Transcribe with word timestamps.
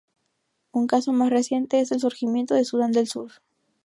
Un 0.71 0.87
caso 0.87 1.13
más 1.13 1.29
reciente 1.29 1.79
es 1.79 1.91
el 1.91 1.99
surgimiento 1.99 2.55
de 2.55 2.65
Sudán 2.65 2.91
del 2.91 3.05
Sur. 3.07 3.33